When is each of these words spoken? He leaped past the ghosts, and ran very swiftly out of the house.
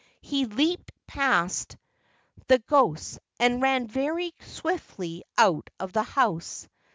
He 0.23 0.45
leaped 0.47 0.91
past 1.05 1.77
the 2.47 2.57
ghosts, 2.57 3.19
and 3.39 3.61
ran 3.61 3.85
very 3.87 4.33
swiftly 4.39 5.23
out 5.37 5.69
of 5.79 5.93
the 5.93 6.01
house. 6.01 6.67